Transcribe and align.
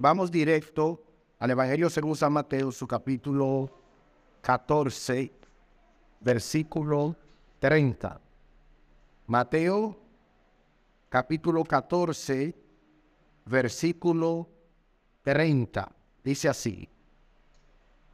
vamos 0.00 0.30
directo 0.30 1.02
al 1.38 1.50
Evangelio 1.50 1.90
según 1.90 2.16
San 2.16 2.32
Mateo, 2.32 2.72
su 2.72 2.88
capítulo 2.88 3.70
14, 4.40 5.30
versículo 6.20 7.14
30. 7.58 8.18
Mateo, 9.26 9.98
capítulo 11.10 11.62
14, 11.64 12.54
versículo 13.44 14.48
30. 15.22 15.92
Dice 16.24 16.48
así. 16.48 16.88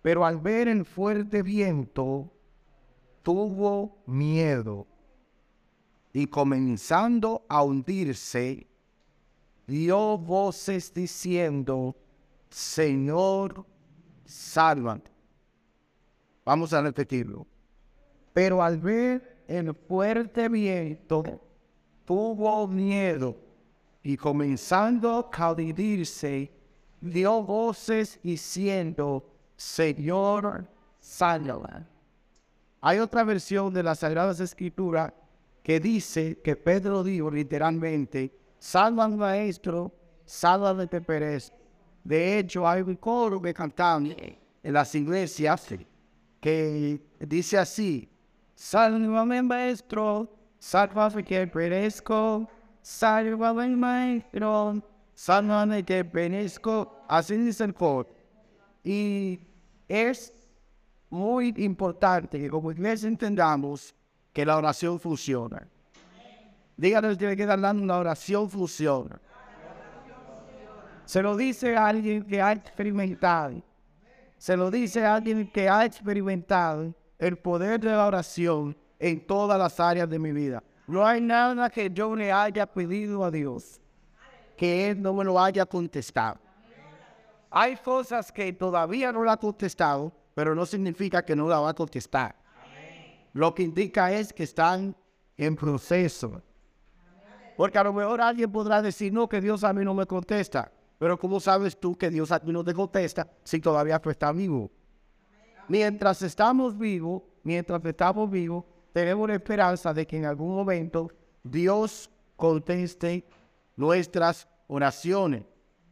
Pero 0.02 0.26
al 0.26 0.38
ver 0.38 0.66
el 0.66 0.84
fuerte 0.84 1.40
viento, 1.42 2.32
tuvo 3.22 4.02
miedo 4.06 4.88
y 6.12 6.26
comenzando 6.26 7.44
a 7.48 7.62
hundirse, 7.62 8.66
dio 9.66 10.16
voces 10.18 10.92
diciendo, 10.92 11.96
Señor, 12.48 13.64
sálvame. 14.24 15.02
Vamos 16.44 16.72
a 16.72 16.80
repetirlo. 16.80 17.46
Pero 18.32 18.62
al 18.62 18.78
ver 18.78 19.44
el 19.48 19.74
fuerte 19.74 20.48
viento, 20.48 21.24
tuvo 22.04 22.68
miedo 22.68 23.36
y 24.02 24.16
comenzando 24.16 25.28
a 25.32 25.52
hundirse, 25.52 26.52
dio 27.00 27.42
voces 27.42 28.20
diciendo, 28.22 29.28
Señor, 29.56 30.68
sálvame. 31.00 31.86
Hay 32.80 32.98
otra 32.98 33.24
versión 33.24 33.74
de 33.74 33.82
las 33.82 33.98
Sagradas 33.98 34.38
Escrituras 34.38 35.12
que 35.62 35.80
dice 35.80 36.38
que 36.38 36.54
Pedro 36.54 37.02
dijo 37.02 37.30
literalmente, 37.30 38.32
salvan 38.58 39.16
maestro, 39.16 39.92
sálvame 40.24 40.86
de 40.86 41.00
perez. 41.00 41.52
De 42.04 42.38
hecho, 42.38 42.66
hay 42.66 42.82
un 42.82 42.96
coro 42.96 43.40
que 43.40 43.52
cantan 43.52 44.14
en 44.62 44.72
las 44.72 44.94
iglesias 44.94 45.74
que 46.40 47.00
dice 47.20 47.58
así, 47.58 48.08
sálvame 48.54 49.42
maestro, 49.42 50.28
sálvame 50.58 51.24
que 51.24 51.46
perezco, 51.46 52.48
sálvame 52.82 53.68
maestro, 53.76 54.82
sálvame 55.14 55.84
que 55.84 56.04
perezco. 56.04 57.02
Así 57.08 57.36
dice 57.36 57.64
el 57.64 57.74
coro. 57.74 58.08
Y 58.84 59.40
es 59.88 60.32
muy 61.10 61.54
importante 61.56 62.38
que 62.38 62.50
como 62.50 62.70
iglesia 62.70 63.08
entendamos 63.08 63.94
que 64.32 64.44
la 64.44 64.56
oración 64.56 65.00
funciona. 65.00 65.66
Díganos 66.76 67.16
que 67.16 67.36
queda 67.36 67.56
dando 67.56 67.82
una 67.82 67.96
oración 67.96 68.48
funciona. 68.50 69.20
Se 71.04 71.22
lo 71.22 71.36
dice 71.36 71.76
a 71.76 71.86
alguien 71.86 72.24
que 72.24 72.42
ha 72.42 72.52
experimentado. 72.52 73.62
Se 74.36 74.56
lo 74.56 74.70
dice 74.70 75.04
a 75.04 75.14
alguien 75.14 75.50
que 75.50 75.68
ha 75.68 75.84
experimentado 75.84 76.94
el 77.18 77.38
poder 77.38 77.80
de 77.80 77.90
la 77.90 78.06
oración 78.06 78.76
en 78.98 79.26
todas 79.26 79.58
las 79.58 79.80
áreas 79.80 80.08
de 80.08 80.18
mi 80.18 80.32
vida. 80.32 80.62
No 80.86 81.06
hay 81.06 81.20
nada 81.20 81.70
que 81.70 81.90
yo 81.90 82.14
le 82.14 82.30
haya 82.30 82.66
pedido 82.66 83.24
a 83.24 83.30
Dios 83.30 83.80
que 84.56 84.90
Él 84.90 85.02
no 85.02 85.12
me 85.12 85.24
lo 85.24 85.38
haya 85.38 85.66
contestado. 85.66 86.38
Hay 87.50 87.76
cosas 87.76 88.32
que 88.32 88.52
todavía 88.52 89.12
no 89.12 89.22
la 89.22 89.32
ha 89.32 89.36
contestado, 89.36 90.12
pero 90.34 90.54
no 90.54 90.66
significa 90.66 91.24
que 91.24 91.36
no 91.36 91.48
la 91.48 91.60
va 91.60 91.70
a 91.70 91.74
contestar. 91.74 92.34
Lo 93.32 93.54
que 93.54 93.62
indica 93.62 94.10
es 94.10 94.32
que 94.32 94.42
están 94.44 94.96
en 95.36 95.54
proceso. 95.54 96.42
Porque 97.56 97.78
a 97.78 97.84
lo 97.84 97.92
mejor 97.92 98.20
alguien 98.20 98.50
podrá 98.50 98.82
decir, 98.82 99.12
no, 99.12 99.28
que 99.28 99.40
Dios 99.40 99.64
a 99.64 99.72
mí 99.72 99.84
no 99.84 99.94
me 99.94 100.06
contesta. 100.06 100.70
Pero 100.98 101.18
¿cómo 101.18 101.40
sabes 101.40 101.78
tú 101.78 101.96
que 101.96 102.10
Dios 102.10 102.32
a 102.32 102.40
ti 102.40 102.52
no 102.52 102.64
te 102.64 102.74
contesta 102.74 103.28
si 103.44 103.60
todavía 103.60 103.98
tú 103.98 104.10
estás 104.10 104.34
vivo? 104.34 104.70
Mientras 105.68 106.22
estamos 106.22 106.76
vivos, 106.78 107.22
mientras 107.42 107.84
estamos 107.84 108.30
vivos, 108.30 108.64
tenemos 108.92 109.28
la 109.28 109.34
esperanza 109.34 109.92
de 109.92 110.06
que 110.06 110.16
en 110.16 110.24
algún 110.24 110.54
momento 110.54 111.10
Dios 111.42 112.10
conteste 112.36 113.26
nuestras 113.76 114.48
oraciones. 114.68 115.44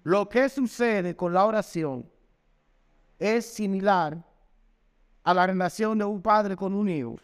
Lo 0.04 0.28
que 0.28 0.48
sucede 0.48 1.16
con 1.16 1.32
la 1.32 1.44
oración 1.44 2.08
es 3.18 3.46
similar 3.46 4.22
a 5.22 5.34
la 5.34 5.46
relación 5.46 5.98
de 5.98 6.04
un 6.04 6.20
padre 6.20 6.56
con 6.56 6.74
un 6.74 6.88
hijo. 6.88 7.16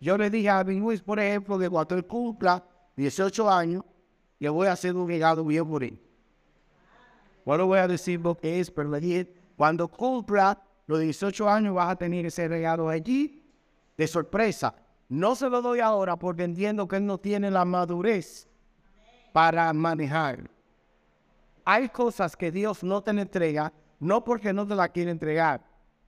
Yo 0.00 0.16
le 0.16 0.30
dije 0.30 0.50
a 0.50 0.62
mi 0.64 0.78
Luis, 0.78 1.02
por 1.02 1.18
ejemplo, 1.18 1.58
que 1.58 1.68
cuando 1.68 1.96
él 1.96 2.06
cumpla 2.06 2.62
18 2.98 3.48
años, 3.48 3.84
le 4.40 4.48
voy 4.48 4.66
a 4.66 4.72
hacer 4.72 4.96
un 4.96 5.06
regalo 5.06 5.44
bien 5.44 5.64
por 5.64 5.84
él. 5.84 6.00
No 7.46 7.66
voy 7.66 7.78
a 7.78 7.86
decir 7.86 8.20
lo 8.20 8.36
es, 8.42 8.72
pero 8.72 8.90
dije, 8.98 9.32
cuando 9.56 9.86
cumpla 9.86 10.60
los 10.86 10.98
18 10.98 11.48
años 11.48 11.74
vas 11.74 11.92
a 11.92 11.96
tener 11.96 12.26
ese 12.26 12.48
regalo 12.48 12.88
allí 12.88 13.40
de 13.96 14.06
sorpresa. 14.08 14.74
No 15.08 15.36
se 15.36 15.48
lo 15.48 15.62
doy 15.62 15.78
ahora 15.78 16.16
porque 16.16 16.42
entiendo 16.42 16.88
que 16.88 16.96
él 16.96 17.06
no 17.06 17.18
tiene 17.18 17.52
la 17.52 17.64
madurez 17.64 18.48
para 19.32 19.72
manejar. 19.72 20.50
Hay 21.64 21.88
cosas 21.90 22.36
que 22.36 22.50
Dios 22.50 22.82
no 22.82 23.00
te 23.00 23.12
entrega, 23.12 23.72
no 24.00 24.24
porque 24.24 24.52
no 24.52 24.66
te 24.66 24.74
la 24.74 24.88
quiere 24.88 25.12
entregar, 25.12 25.64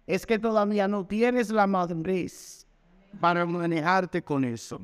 es 0.09 0.27
que 0.27 0.41
todavía 0.41 0.89
no 0.89 1.06
tienes 1.06 1.50
la 1.50 1.69
madurez 1.69 2.67
para 3.21 3.47
manejarte 3.47 4.23
con 4.23 4.45
eso. 4.45 4.81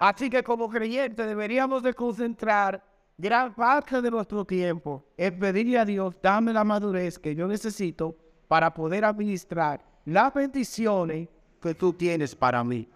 Así 0.00 0.28
que 0.28 0.42
como 0.42 0.68
creyentes 0.68 1.24
deberíamos 1.24 1.84
de 1.84 1.94
concentrar 1.94 2.82
gran 3.16 3.54
parte 3.54 4.02
de 4.02 4.10
nuestro 4.10 4.44
tiempo 4.44 5.04
en 5.16 5.38
pedirle 5.38 5.78
a 5.78 5.84
Dios, 5.84 6.16
dame 6.20 6.52
la 6.52 6.64
madurez 6.64 7.16
que 7.18 7.34
yo 7.36 7.46
necesito 7.46 8.16
para 8.48 8.74
poder 8.74 9.04
administrar 9.04 9.80
las 10.04 10.34
bendiciones 10.34 11.28
que 11.62 11.74
tú 11.74 11.92
tienes 11.92 12.34
para 12.34 12.64
mí. 12.64 12.88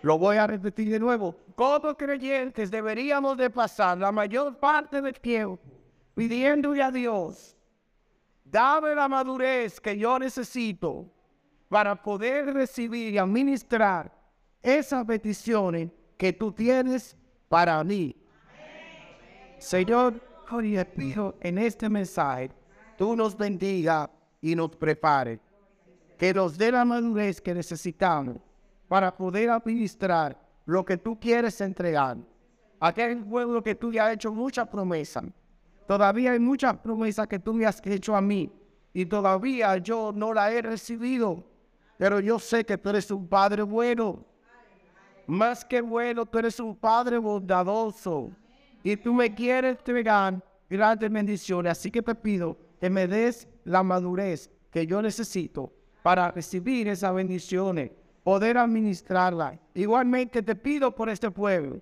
Lo 0.00 0.16
voy 0.16 0.38
a 0.38 0.46
repetir 0.46 0.88
de 0.88 0.98
nuevo. 0.98 1.36
Como 1.54 1.94
creyentes 1.94 2.70
deberíamos 2.70 3.36
de 3.36 3.50
pasar 3.50 3.98
la 3.98 4.10
mayor 4.10 4.56
parte 4.56 5.02
del 5.02 5.20
tiempo 5.20 5.60
pidiéndole 6.14 6.82
a 6.82 6.90
Dios 6.90 7.56
Dame 8.48 8.94
la 8.94 9.08
madurez 9.08 9.80
que 9.80 9.98
yo 9.98 10.18
necesito 10.20 11.12
para 11.68 12.00
poder 12.00 12.54
recibir 12.54 13.12
y 13.12 13.18
administrar 13.18 14.15
esas 14.66 15.04
peticiones 15.04 15.90
que 16.16 16.32
tú 16.32 16.52
tienes 16.52 17.16
para 17.48 17.82
mí. 17.84 18.16
Señor, 19.58 20.20
en 21.40 21.58
este 21.58 21.88
mensaje, 21.88 22.50
tú 22.98 23.16
nos 23.16 23.36
bendiga 23.36 24.10
y 24.40 24.54
nos 24.54 24.70
prepare. 24.76 25.40
Que 26.18 26.32
nos 26.32 26.56
dé 26.56 26.72
la 26.72 26.84
madurez 26.84 27.40
que 27.40 27.54
necesitamos 27.54 28.36
para 28.88 29.14
poder 29.16 29.50
administrar 29.50 30.36
lo 30.64 30.84
que 30.84 30.96
tú 30.96 31.18
quieres 31.18 31.60
entregar. 31.60 32.16
Aquel 32.80 33.24
pueblo 33.24 33.62
que 33.62 33.74
tú 33.74 33.92
ya 33.92 34.06
has 34.06 34.14
hecho 34.14 34.32
muchas 34.32 34.68
promesas 34.68 35.24
Todavía 35.86 36.32
hay 36.32 36.40
muchas 36.40 36.76
promesas 36.78 37.28
que 37.28 37.38
tú 37.38 37.54
me 37.54 37.64
has 37.64 37.80
hecho 37.86 38.16
a 38.16 38.20
mí 38.20 38.50
y 38.92 39.06
todavía 39.06 39.76
yo 39.78 40.12
no 40.12 40.34
la 40.34 40.50
he 40.50 40.60
recibido. 40.60 41.44
Pero 41.96 42.18
yo 42.20 42.38
sé 42.38 42.64
que 42.64 42.76
tú 42.76 42.90
eres 42.90 43.10
un 43.10 43.28
Padre 43.28 43.62
bueno. 43.62 44.24
Más 45.26 45.64
que 45.64 45.80
bueno, 45.80 46.24
tú 46.24 46.38
eres 46.38 46.60
un 46.60 46.76
Padre 46.76 47.18
bondadoso. 47.18 48.30
Y 48.82 48.96
tú 48.96 49.12
me 49.12 49.34
quieres 49.34 49.76
entregar 49.78 50.42
grandes 50.70 51.10
bendiciones. 51.10 51.72
Así 51.72 51.90
que 51.90 52.02
te 52.02 52.14
pido 52.14 52.56
que 52.80 52.88
me 52.88 53.06
des 53.06 53.48
la 53.64 53.82
madurez 53.82 54.50
que 54.70 54.86
yo 54.86 55.02
necesito 55.02 55.72
para 56.02 56.30
recibir 56.30 56.86
esas 56.88 57.12
bendiciones, 57.12 57.90
poder 58.22 58.58
administrarla. 58.58 59.58
Igualmente 59.74 60.42
te 60.42 60.54
pido 60.54 60.94
por 60.94 61.08
este 61.08 61.30
pueblo 61.30 61.80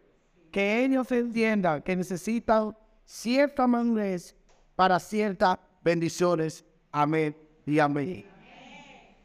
que 0.51 0.85
ellos 0.85 1.11
entiendan 1.13 1.83
que 1.83 1.97
necesitan 1.97 2.75
cierta 3.05 3.67
madurez 3.67 4.35
para 4.77 4.99
ciertas 4.99 5.59
bendiciones. 5.83 6.65
Amén 6.91 7.37
y 7.67 7.79
amén. 7.79 8.25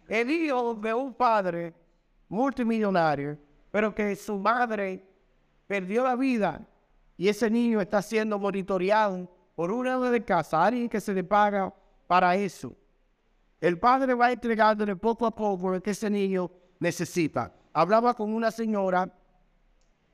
El 0.07 0.29
hijo 0.31 0.73
de 0.73 0.93
un 0.93 1.13
padre 1.13 1.73
multimillonario, 2.27 3.37
pero 3.71 3.93
que 3.93 4.15
su 4.15 4.37
madre 4.37 5.05
perdió 5.67 6.03
la 6.03 6.15
vida 6.15 6.67
y 7.17 7.27
ese 7.27 7.49
niño 7.49 7.81
está 7.81 8.01
siendo 8.01 8.39
monitoreado 8.39 9.29
por 9.55 9.71
una 9.71 9.99
de 10.09 10.23
casa, 10.23 10.63
alguien 10.63 10.87
que 10.87 11.01
se 11.01 11.13
le 11.13 11.23
paga 11.23 11.73
para 12.07 12.35
eso. 12.35 12.73
El 13.59 13.77
padre 13.77 14.13
va 14.13 14.31
entregándole 14.31 14.95
poco 14.95 15.25
a 15.25 15.35
poco 15.35 15.69
lo 15.69 15.83
que 15.83 15.91
ese 15.91 16.09
niño 16.09 16.49
necesita. 16.79 17.53
Hablaba 17.73 18.13
con 18.13 18.33
una 18.33 18.51
señora 18.51 19.13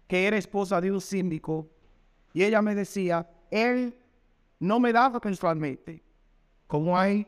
que 0.08 0.26
era 0.26 0.38
esposa 0.38 0.82
de 0.82 0.92
un 0.92 1.00
síndico 1.00 1.68
y 2.34 2.44
ella 2.44 2.62
me 2.62 2.76
decía 2.76 3.30
él 3.52 3.96
no 4.60 4.80
me 4.80 4.92
daba 4.92 5.20
mensualmente. 5.24 6.04
Como 6.68 6.98
hay 6.98 7.28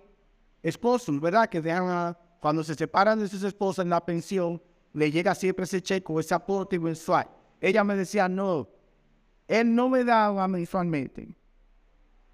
esposos, 0.64 1.20
¿verdad? 1.22 1.48
Que 1.48 1.62
dejan 1.62 2.18
cuando 2.40 2.64
se 2.64 2.76
separan 2.76 3.20
de 3.20 3.28
sus 3.28 3.44
esposas 3.44 3.84
en 3.84 3.90
la 3.90 4.04
pensión, 4.04 4.62
le 4.98 5.12
llega 5.12 5.36
siempre 5.36 5.66
ese 5.66 5.80
cheque 5.80 6.12
o 6.12 6.20
ese 6.20 6.34
aporte 6.34 6.80
mensual. 6.80 7.28
Ella 7.62 7.84
me 7.84 7.96
decía, 7.96 8.28
no, 8.28 8.68
él 9.48 9.74
no 9.76 9.90
me 9.90 10.04
daba 10.04 10.48
mensualmente, 10.48 11.36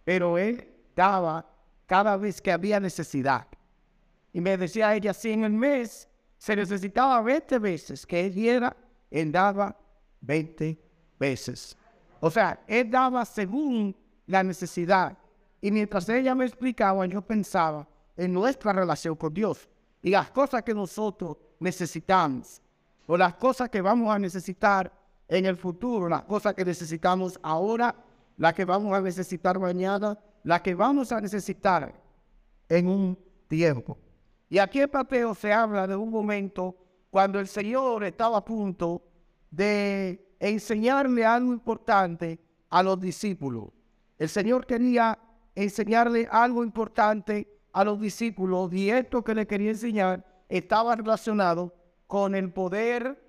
pero 0.05 0.37
él 0.37 0.71
daba 0.95 1.45
cada 1.85 2.15
vez 2.15 2.41
que 2.41 2.53
había 2.53 2.79
necesidad. 2.79 3.47
Y 4.31 4.39
me 4.39 4.55
decía 4.55 4.95
ella, 4.95 5.13
si 5.13 5.31
en 5.31 5.43
el 5.43 5.51
mes 5.51 6.07
se 6.37 6.55
necesitaba 6.55 7.21
20 7.21 7.59
veces 7.59 8.05
que 8.05 8.27
él 8.27 8.33
diera, 8.33 8.75
él 9.11 9.29
daba 9.29 9.77
20 10.21 10.79
veces. 11.19 11.75
O 12.21 12.31
sea, 12.31 12.63
él 12.65 12.89
daba 12.89 13.25
según 13.25 13.93
la 14.25 14.41
necesidad. 14.41 15.17
Y 15.59 15.69
mientras 15.69 16.07
ella 16.07 16.33
me 16.33 16.45
explicaba, 16.45 17.05
yo 17.07 17.21
pensaba 17.21 17.85
en 18.15 18.31
nuestra 18.31 18.71
relación 18.71 19.17
con 19.17 19.33
Dios 19.33 19.69
y 20.03 20.09
las 20.11 20.29
cosas 20.29 20.61
que 20.63 20.73
nosotros 20.73 21.37
necesitamos, 21.59 22.61
o 23.07 23.17
las 23.17 23.35
cosas 23.35 23.69
que 23.69 23.81
vamos 23.81 24.13
a 24.13 24.19
necesitar 24.19 24.91
en 25.29 25.45
el 25.45 25.55
futuro, 25.55 26.09
las 26.09 26.23
cosas 26.23 26.53
que 26.53 26.65
necesitamos 26.65 27.39
ahora, 27.41 27.95
las 28.37 28.53
que 28.53 28.65
vamos 28.65 28.93
a 28.93 28.99
necesitar 28.99 29.57
mañana, 29.57 30.19
las 30.43 30.61
que 30.61 30.75
vamos 30.75 31.11
a 31.13 31.21
necesitar 31.21 31.93
en 32.67 32.87
un 32.87 33.17
tiempo. 33.47 33.97
Y 34.49 34.57
aquí 34.57 34.81
en 34.81 34.89
Mateo 34.91 35.33
se 35.33 35.53
habla 35.53 35.87
de 35.87 35.95
un 35.95 36.09
momento 36.09 36.75
cuando 37.09 37.39
el 37.39 37.47
Señor 37.47 38.03
estaba 38.03 38.39
a 38.39 38.45
punto 38.45 39.01
de 39.49 40.35
enseñarle 40.39 41.25
algo 41.25 41.53
importante 41.53 42.39
a 42.69 42.83
los 42.83 42.99
discípulos. 42.99 43.69
El 44.17 44.27
Señor 44.27 44.65
quería 44.65 45.17
enseñarle 45.55 46.27
algo 46.29 46.63
importante 46.63 47.52
a 47.73 47.83
los 47.83 47.99
discípulos 47.99 48.71
y 48.71 48.89
esto 48.89 49.23
que 49.23 49.33
le 49.33 49.47
quería 49.47 49.71
enseñar 49.71 50.23
estaba 50.47 50.95
relacionado 50.95 51.73
con 52.07 52.35
el 52.35 52.51
poder 52.53 53.19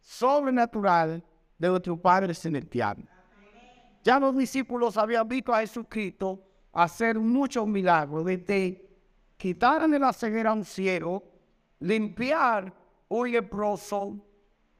sobrenatural 0.00 1.22
de 1.58 1.68
nuestro 1.68 1.96
Padre 1.96 2.34
Celestial. 2.34 3.06
Ya 4.02 4.18
los 4.18 4.36
discípulos 4.36 4.96
habían 4.96 5.28
visto 5.28 5.54
a 5.54 5.60
Jesucristo 5.60 6.42
hacer 6.72 7.18
muchos 7.18 7.66
milagros, 7.68 8.24
desde 8.24 8.88
quitarle 9.36 9.98
la 9.98 10.12
ceguera 10.12 10.50
a 10.50 10.54
un 10.54 10.64
ciego, 10.64 11.22
limpiar 11.78 12.72
un 13.08 13.30
leproso, 13.30 14.16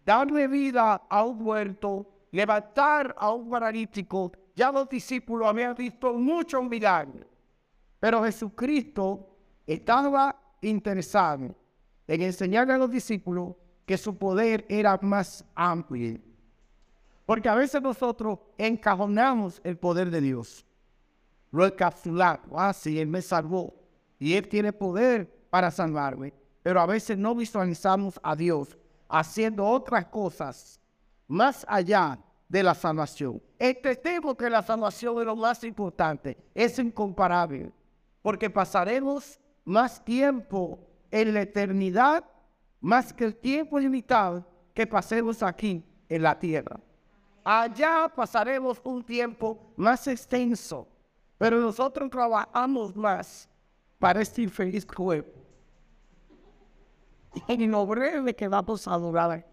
darle 0.04 0.48
vida 0.48 1.02
a 1.08 1.24
un 1.24 1.38
muerto, 1.38 2.08
levantar 2.30 3.14
a 3.18 3.30
un 3.30 3.50
paralítico. 3.50 4.32
Ya 4.56 4.72
los 4.72 4.88
discípulos 4.88 5.46
habían 5.46 5.74
visto 5.74 6.14
muchos 6.14 6.64
milagros. 6.64 7.26
Pero 8.02 8.24
Jesucristo 8.24 9.28
estaba 9.64 10.34
interesado 10.60 11.54
en 12.08 12.22
enseñarle 12.22 12.72
a 12.72 12.78
los 12.78 12.90
discípulos 12.90 13.54
que 13.86 13.96
su 13.96 14.18
poder 14.18 14.66
era 14.68 14.98
más 15.00 15.44
amplio. 15.54 16.18
Porque 17.24 17.48
a 17.48 17.54
veces 17.54 17.80
nosotros 17.80 18.40
encajonamos 18.58 19.60
el 19.62 19.78
poder 19.78 20.10
de 20.10 20.20
Dios. 20.20 20.66
Lo 21.52 21.64
encapsulamos. 21.64 22.48
Ah, 22.56 22.72
sí, 22.72 22.98
Él 22.98 23.06
me 23.06 23.22
salvó. 23.22 23.72
Y 24.18 24.34
Él 24.34 24.48
tiene 24.48 24.72
poder 24.72 25.46
para 25.48 25.70
salvarme. 25.70 26.34
Pero 26.64 26.80
a 26.80 26.86
veces 26.86 27.16
no 27.16 27.36
visualizamos 27.36 28.18
a 28.20 28.34
Dios 28.34 28.76
haciendo 29.08 29.64
otras 29.64 30.06
cosas 30.06 30.80
más 31.28 31.64
allá 31.68 32.18
de 32.48 32.64
la 32.64 32.74
salvación. 32.74 33.40
Entendemos 33.60 34.34
que 34.34 34.50
la 34.50 34.60
salvación 34.60 35.20
es 35.20 35.24
lo 35.24 35.36
más 35.36 35.62
importante. 35.62 36.36
Es 36.52 36.76
incomparable. 36.80 37.70
Porque 38.22 38.48
pasaremos 38.48 39.38
más 39.64 40.04
tiempo 40.04 40.78
en 41.10 41.34
la 41.34 41.42
eternidad, 41.42 42.24
más 42.80 43.12
que 43.12 43.24
el 43.24 43.36
tiempo 43.36 43.78
limitado 43.78 44.46
que 44.74 44.86
pasemos 44.86 45.42
aquí 45.42 45.84
en 46.08 46.22
la 46.22 46.38
tierra. 46.38 46.80
Allá 47.44 48.10
pasaremos 48.14 48.80
un 48.84 49.02
tiempo 49.02 49.58
más 49.76 50.06
extenso, 50.06 50.86
pero 51.36 51.58
nosotros 51.58 52.08
trabajamos 52.08 52.94
más 52.94 53.48
para 53.98 54.20
este 54.20 54.42
infeliz 54.42 54.86
cuerpo. 54.86 55.40
Y 57.48 57.66
lo 57.66 57.86
breve 57.86 58.34
que 58.34 58.46
vamos 58.46 58.86
a 58.86 58.96
durar. 58.96 59.46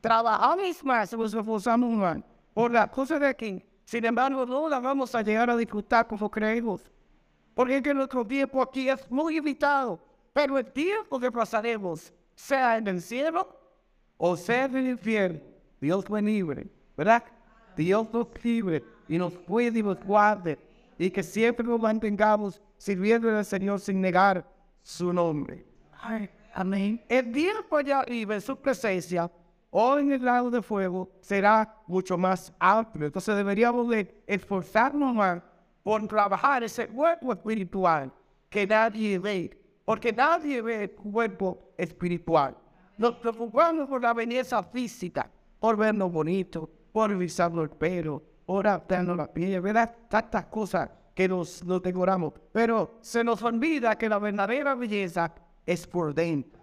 Trabajamos 0.00 0.84
más, 0.84 1.12
nos 1.12 1.34
esforzamos 1.34 1.90
más 1.90 2.18
por 2.54 2.70
la 2.70 2.90
cosa 2.90 3.18
de 3.18 3.26
aquí. 3.26 3.64
Sin 3.84 4.04
embargo, 4.04 4.46
no 4.46 4.68
la 4.68 4.80
vamos 4.80 5.14
a 5.14 5.22
llegar 5.22 5.50
a 5.50 5.56
disfrutar 5.56 6.06
como 6.06 6.30
creemos. 6.30 6.82
Porque 7.56 7.78
es 7.78 7.82
que 7.82 7.94
nuestro 7.94 8.22
tiempo 8.22 8.60
aquí 8.60 8.86
es 8.86 9.10
muy 9.10 9.36
limitado. 9.36 9.98
Pero 10.34 10.58
el 10.58 10.70
tiempo 10.70 11.18
que 11.18 11.32
pasaremos, 11.32 12.12
sea 12.34 12.76
en 12.76 12.86
el 12.86 13.00
cielo 13.00 13.48
o 14.18 14.36
sea 14.36 14.66
en 14.66 14.76
el 14.76 14.88
infierno, 14.88 15.40
Dios 15.80 16.08
me 16.10 16.20
libre, 16.20 16.68
¿verdad? 16.94 17.24
Dios 17.74 18.12
nos 18.12 18.28
libre 18.44 18.84
y 19.08 19.16
nos 19.16 19.32
cuide 19.38 19.78
y 19.78 19.82
nos 19.82 20.04
guarde. 20.04 20.58
Y 20.98 21.08
que 21.08 21.22
siempre 21.22 21.66
nos 21.66 21.80
mantengamos 21.80 22.60
sirviendo 22.76 23.34
al 23.34 23.42
Señor 23.42 23.80
sin 23.80 24.02
negar 24.02 24.46
su 24.82 25.10
nombre. 25.10 25.64
amén. 26.52 27.02
El 27.08 27.32
tiempo 27.32 27.78
allá 27.78 28.00
arriba 28.00 28.34
en 28.34 28.42
su 28.42 28.54
presencia 28.54 29.30
o 29.70 29.98
en 29.98 30.12
el 30.12 30.22
lado 30.22 30.50
de 30.50 30.60
fuego 30.60 31.10
será 31.22 31.74
mucho 31.86 32.18
más 32.18 32.52
amplio. 32.58 33.06
Entonces 33.06 33.34
deberíamos 33.34 33.88
de 33.88 34.22
esforzarnos 34.26 35.14
más 35.14 35.42
por 35.86 36.04
trabajar 36.08 36.64
ese 36.64 36.88
cuerpo 36.88 37.32
espiritual 37.32 38.10
que 38.50 38.66
nadie 38.66 39.20
ve, 39.20 39.56
porque 39.84 40.12
nadie 40.12 40.60
ve 40.60 40.82
el 40.82 40.90
cuerpo 40.90 41.74
espiritual. 41.78 42.56
Nos 42.98 43.14
preocupamos 43.18 43.88
por 43.88 44.02
la 44.02 44.12
belleza 44.12 44.64
física, 44.64 45.30
por 45.60 45.76
vernos 45.76 46.10
bonito, 46.10 46.68
por 46.90 47.10
revisarnos 47.10 47.62
el 47.62 47.70
pelo, 47.70 48.20
por 48.44 48.66
adaptarnos 48.66 49.16
la 49.16 49.32
piel, 49.32 49.60
¿verdad? 49.60 49.94
Tantas 50.08 50.46
cosas 50.46 50.90
que 51.14 51.28
nos, 51.28 51.62
nos 51.64 51.80
decoramos. 51.80 52.32
Pero 52.50 52.96
se 53.00 53.22
nos 53.22 53.40
olvida 53.44 53.96
que 53.96 54.08
la 54.08 54.18
verdadera 54.18 54.74
belleza 54.74 55.32
es 55.64 55.86
por 55.86 56.12
dentro. 56.12 56.60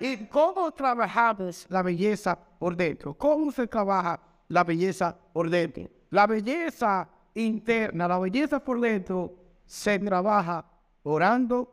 ¿Y 0.00 0.16
cómo 0.28 0.72
trabajamos 0.72 1.66
la 1.68 1.82
belleza 1.82 2.38
por 2.58 2.74
dentro? 2.74 3.12
¿Cómo 3.12 3.52
se 3.52 3.66
trabaja 3.66 4.18
la 4.48 4.64
belleza 4.64 5.14
por 5.30 5.50
dentro? 5.50 5.90
La 6.08 6.26
belleza 6.26 7.06
interna, 7.34 8.08
la 8.08 8.18
belleza 8.18 8.62
por 8.62 8.80
dentro, 8.80 9.36
se 9.64 9.98
trabaja 9.98 10.64
orando, 11.02 11.68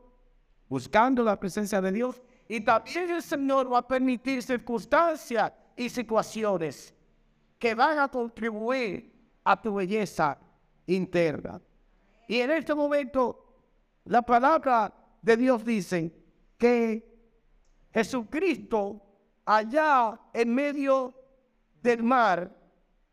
buscando 0.69 1.23
la 1.23 1.39
presencia 1.39 1.81
de 1.81 1.91
Dios. 1.91 2.21
Y 2.47 2.61
también 2.61 3.09
el 3.09 3.21
Señor 3.21 3.71
va 3.71 3.79
a 3.79 3.87
permitir 3.87 4.41
circunstancias 4.41 5.51
y 5.75 5.89
situaciones 5.89 6.93
que 7.59 7.75
van 7.75 7.99
a 7.99 8.07
contribuir 8.07 9.13
a 9.43 9.59
tu 9.61 9.73
belleza 9.73 10.37
interna. 10.85 11.61
Y 12.27 12.39
en 12.39 12.51
este 12.51 12.73
momento, 12.75 13.45
la 14.05 14.21
palabra 14.21 14.93
de 15.21 15.37
Dios 15.37 15.65
dice 15.65 16.13
que 16.57 17.07
Jesucristo, 17.91 19.01
allá 19.45 20.19
en 20.33 20.53
medio 20.53 21.13
del 21.81 22.03
mar, 22.03 22.51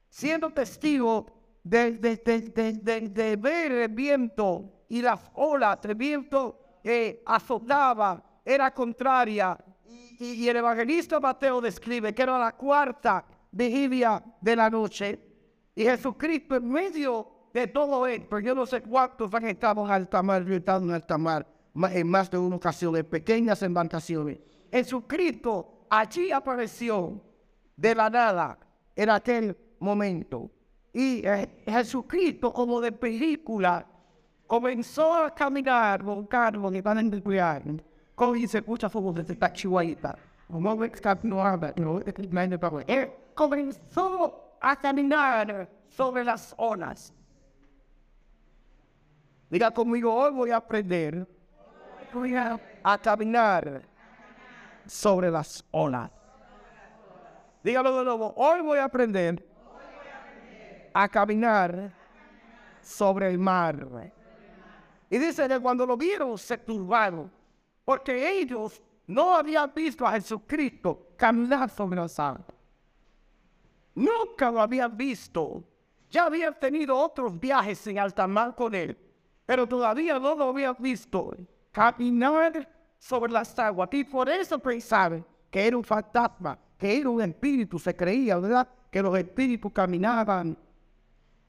siendo 0.08 0.50
testigo 0.50 1.26
de, 1.64 3.38
ver 3.40 3.72
el 3.72 3.88
viento 3.88 4.84
y 4.88 5.02
las 5.02 5.20
olas, 5.34 5.78
el 5.84 5.94
viento 5.94 6.60
que 6.82 7.22
azotaba, 7.24 8.22
era 8.44 8.72
contraria. 8.72 9.58
Y, 9.86 10.46
el 10.46 10.56
evangelista 10.56 11.18
Mateo 11.18 11.60
describe 11.60 12.14
que 12.14 12.22
era 12.22 12.38
la 12.38 12.52
cuarta 12.52 13.24
vigilia 13.50 14.22
de 14.40 14.56
la 14.56 14.68
noche. 14.68 15.18
Y 15.74 15.82
Jesucristo 15.82 16.54
en 16.56 16.70
medio 16.70 17.28
de 17.52 17.66
todo 17.68 18.06
esto, 18.06 18.38
yo 18.38 18.54
no 18.54 18.66
sé 18.66 18.82
cuántos 18.82 19.32
han 19.32 19.46
estado 19.46 19.84
en 19.84 19.90
alta 19.90 20.22
mar, 20.22 20.44
en 20.46 20.90
alta 20.90 21.18
mar, 21.18 21.46
en 21.90 22.08
más 22.08 22.30
de 22.30 22.38
una 22.38 22.56
ocasión, 22.56 22.96
en 22.96 23.06
pequeñas 23.06 23.62
embarcaciones. 23.62 24.38
Jesucristo 24.70 25.86
allí 25.88 26.30
apareció 26.30 27.20
de 27.76 27.94
la 27.94 28.10
nada 28.10 28.58
en 28.94 29.10
aquel 29.10 29.56
momento. 29.78 30.50
Y 30.94 31.26
eh, 31.26 31.62
Jesucristo, 31.66 32.52
como 32.52 32.80
de 32.80 32.92
película, 32.92 33.84
comenzó 34.46 35.12
a 35.12 35.34
caminar 35.34 36.04
con 36.04 36.24
carro 36.26 36.70
que 36.70 36.80
van 36.80 36.98
a 36.98 37.00
emplear. 37.00 37.62
Como 38.14 38.34
dice 38.34 38.62
muchas 38.62 38.92
fotos 38.92 39.26
de 39.26 39.32
esta 39.32 39.52
chihuahua. 39.52 40.16
Como 40.48 40.84
Él 42.86 43.10
comenzó 43.34 44.56
a 44.60 44.76
caminar 44.76 45.68
sobre 45.88 46.22
las 46.22 46.54
olas. 46.56 47.12
Diga 49.50 49.72
conmigo, 49.72 50.14
hoy 50.14 50.32
voy 50.32 50.50
a 50.50 50.56
aprender 50.56 51.26
voy 52.12 52.36
a, 52.36 52.60
a 52.84 52.98
caminar 52.98 53.82
sobre 54.86 55.30
las 55.30 55.64
olas. 55.72 56.10
Dígalo 57.64 57.98
de 57.98 58.04
nuevo, 58.04 58.32
hoy 58.36 58.60
voy 58.60 58.78
a 58.78 58.84
aprender 58.84 59.53
a 60.94 61.08
caminar 61.08 61.92
sobre 62.80 63.28
el 63.28 63.38
mar. 63.38 64.12
Y 65.10 65.18
dice 65.18 65.48
que 65.48 65.58
cuando 65.58 65.84
lo 65.84 65.96
vieron 65.96 66.38
se 66.38 66.56
turbaron, 66.56 67.30
porque 67.84 68.40
ellos 68.40 68.80
no 69.06 69.34
habían 69.34 69.70
visto 69.74 70.06
a 70.06 70.12
Jesucristo 70.12 71.08
caminar 71.16 71.68
sobre 71.68 72.00
las 72.00 72.18
aguas. 72.18 72.46
Nunca 73.94 74.50
lo 74.50 74.60
habían 74.60 74.96
visto. 74.96 75.62
Ya 76.10 76.26
habían 76.26 76.58
tenido 76.58 76.96
otros 76.96 77.38
viajes 77.38 77.86
en 77.88 77.98
alta 77.98 78.26
mar 78.26 78.54
con 78.54 78.74
él, 78.74 78.96
pero 79.44 79.66
todavía 79.66 80.18
no 80.18 80.34
lo 80.34 80.44
había 80.44 80.72
visto 80.72 81.36
caminar 81.72 82.68
sobre 82.98 83.32
las 83.32 83.58
aguas. 83.58 83.88
Y 83.92 84.04
por 84.04 84.28
eso 84.28 84.58
pensaban 84.60 85.26
que 85.50 85.66
era 85.66 85.76
un 85.76 85.84
fantasma, 85.84 86.56
que 86.78 86.98
era 86.98 87.10
un 87.10 87.20
espíritu, 87.20 87.78
se 87.78 87.94
creía, 87.94 88.38
¿verdad? 88.38 88.68
Que 88.90 89.02
los 89.02 89.16
espíritus 89.18 89.72
caminaban 89.72 90.56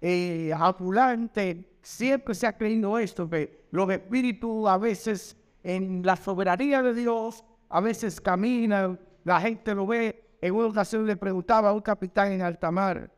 eh, 0.02 0.52
ambulante. 0.56 1.78
Siempre 1.82 2.34
se 2.34 2.48
ha 2.48 2.58
creído 2.58 2.98
esto, 2.98 3.30
que 3.30 3.66
los 3.72 3.90
espíritus 3.90 4.68
a 4.68 4.78
veces 4.78 5.38
en 5.64 6.02
la 6.06 6.16
soberanía 6.16 6.82
de 6.82 6.94
Dios, 6.94 7.44
a 7.70 7.82
veces 7.82 8.22
caminan, 8.22 9.00
la 9.24 9.42
gente 9.42 9.74
lo 9.74 9.88
ve. 9.88 10.24
En 10.42 10.54
una 10.54 10.68
ocasión 10.68 11.06
le 11.06 11.16
preguntaba 11.16 11.70
a 11.70 11.74
un 11.74 11.82
capitán 11.82 12.32
en 12.32 12.42
alta 12.42 12.70
mar, 12.70 13.12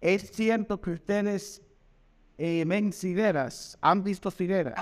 ¿es 0.00 0.30
cierto 0.30 0.80
que 0.80 0.92
ustedes 0.92 1.62
eh, 2.38 2.64
ven 2.66 2.92
sirenas? 2.92 3.76
¿Han 3.80 4.02
visto 4.02 4.30
sirenas? 4.30 4.74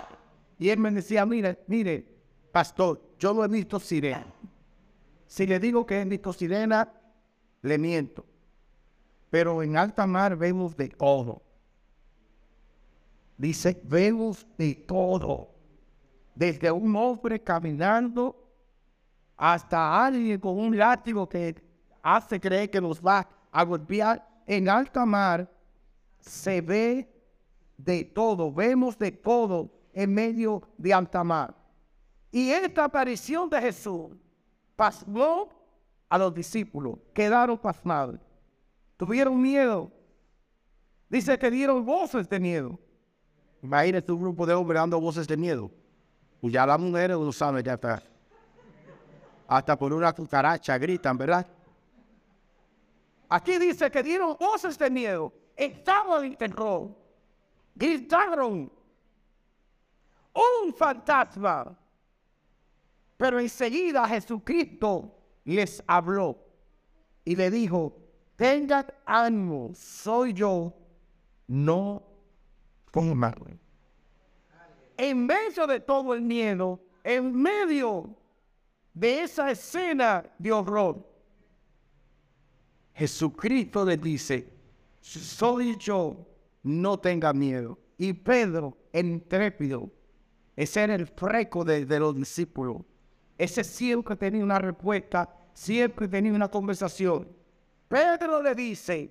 Y 0.59 0.69
él 0.69 0.79
me 0.79 0.91
decía, 0.91 1.27
mire, 1.27 1.65
mire, 1.67 2.07
pastor, 2.53 3.01
yo 3.19 3.35
no 3.35 3.45
he 3.45 3.49
visto 3.49 3.81
sirena. 3.81 4.27
Si 5.27 5.47
le 5.47 5.59
digo 5.59 5.87
que 5.87 6.01
he 6.01 6.05
visto 6.05 6.33
sirena, 6.33 6.93
le 7.63 7.79
miento. 7.79 8.25
Pero 9.31 9.63
en 9.63 9.77
alta 9.77 10.07
mar 10.07 10.37
vemos 10.37 10.77
de 10.77 10.89
todo. 10.89 11.43
Dice, 13.39 13.81
vemos 13.85 14.47
de 14.59 14.75
todo. 14.75 15.49
Desde 16.35 16.71
un 16.71 16.95
hombre 16.97 17.41
caminando 17.41 18.37
hasta 19.37 20.05
alguien 20.05 20.39
con 20.39 20.59
un 20.59 20.77
látigo 20.77 21.27
que 21.29 21.63
hace 22.03 22.39
creer 22.39 22.71
que 22.71 22.81
nos 22.81 23.01
va 23.01 23.27
a 23.51 23.65
golpear. 23.65 24.29
En 24.47 24.69
alta 24.69 25.07
mar 25.07 25.51
se 26.19 26.61
ve 26.61 27.09
de 27.77 28.05
todo, 28.05 28.53
vemos 28.53 28.99
de 28.99 29.11
todo 29.13 29.71
en 29.93 30.13
medio 30.13 30.63
de 30.77 30.93
alta 30.93 31.25
mar. 31.25 31.55
Y 32.31 32.51
esta 32.51 32.85
aparición 32.85 33.49
de 33.49 33.61
Jesús 33.61 34.11
pasmó 34.77 35.49
a 36.09 36.19
los 36.19 36.35
discípulos, 36.35 36.99
quedaron 37.15 37.57
pasmados, 37.57 38.21
tuvieron 39.01 39.41
miedo. 39.41 39.91
Dice 41.09 41.39
que 41.39 41.51
dieron 41.51 41.83
voces 41.87 42.29
de 42.29 42.39
miedo. 42.39 42.79
Imagínate 43.63 44.13
un 44.13 44.21
grupo 44.21 44.45
de 44.45 44.53
hombres 44.53 44.79
dando 44.79 45.01
voces 45.01 45.27
de 45.27 45.39
miedo. 45.39 45.71
Y 46.43 46.51
ya 46.51 46.67
las 46.67 46.79
mujeres 46.79 47.17
lo 47.17 47.33
saben, 47.33 47.65
ya 47.65 47.73
está. 47.73 48.03
Hasta 49.49 49.79
por 49.79 49.95
una 49.95 50.13
cucaracha 50.13 50.77
gritan, 50.77 51.17
¿verdad? 51.17 51.47
Aquí 53.31 53.59
dice 53.59 53.91
que 53.91 54.03
dieron 54.03 54.37
voces 54.39 54.79
de 54.79 54.91
miedo. 54.91 55.33
Estaban 55.57 56.23
en 56.27 56.37
terror. 56.37 56.95
Gritaron. 57.75 58.71
Un 60.35 60.75
fantasma. 60.75 61.75
Pero 63.17 63.41
enseguida 63.41 64.07
Jesucristo 64.07 65.17
les 65.45 65.83
habló 65.87 66.37
y 67.25 67.35
le 67.35 67.51
dijo, 67.51 68.00
tengan 68.41 68.87
ánimo, 69.05 69.71
soy 69.75 70.33
yo, 70.33 70.73
no 71.47 72.03
teman. 72.91 73.61
En 74.97 75.27
medio 75.27 75.67
de 75.67 75.79
todo 75.79 76.15
el 76.15 76.23
miedo, 76.23 76.81
en 77.05 77.35
medio 77.35 78.17
de 78.95 79.25
esa 79.25 79.51
escena 79.51 80.25
de 80.39 80.53
horror, 80.53 81.07
Jesucristo 82.95 83.85
le 83.85 83.99
dice, 83.99 84.51
soy 85.03 85.77
yo, 85.77 86.27
no 86.63 86.99
tenga 86.99 87.35
miedo. 87.35 87.79
Y 87.99 88.15
Pedro, 88.15 88.75
intrépido, 88.95 89.91
ese 90.57 90.81
era 90.81 90.95
el 90.95 91.07
freco 91.07 91.63
de, 91.63 91.85
de 91.85 92.01
los 92.01 92.17
discípulos. 92.17 92.79
Ese 93.37 93.63
siempre 93.65 94.17
tenía 94.17 94.43
una 94.43 94.59
respuesta, 94.59 95.29
siempre 95.53 96.09
tenía 96.09 96.33
una 96.33 96.49
conversación. 96.49 97.40
Pedro 97.91 98.41
le 98.41 98.55
dice, 98.55 99.11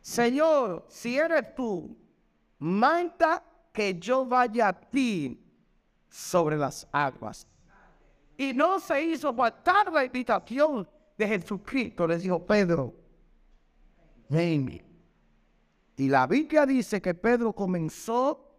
Señor, 0.00 0.86
si 0.88 1.16
eres 1.16 1.54
tú, 1.54 1.96
manda 2.58 3.44
que 3.72 3.94
yo 3.94 4.26
vaya 4.26 4.68
a 4.68 4.72
ti 4.72 5.40
sobre 6.08 6.56
las 6.56 6.88
aguas. 6.90 7.46
Y 8.36 8.52
no 8.52 8.80
se 8.80 9.00
hizo 9.04 9.32
faltar 9.32 9.92
la 9.92 10.04
invitación 10.04 10.88
de 11.16 11.28
Jesucristo. 11.28 12.08
Le 12.08 12.18
dijo 12.18 12.44
Pedro, 12.44 12.92
ven. 14.28 14.82
Y 15.96 16.08
la 16.08 16.26
Biblia 16.26 16.66
dice 16.66 17.00
que 17.00 17.14
Pedro 17.14 17.52
comenzó 17.52 18.52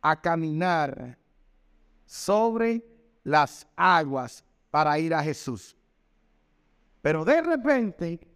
a 0.00 0.20
caminar 0.20 1.18
sobre 2.06 2.87
las 3.28 3.66
aguas 3.76 4.42
para 4.70 4.98
ir 4.98 5.12
a 5.12 5.22
Jesús. 5.22 5.76
Pero 7.02 7.24
de 7.24 7.42
repente, 7.42 8.26